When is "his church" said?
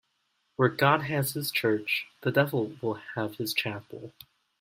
1.33-2.07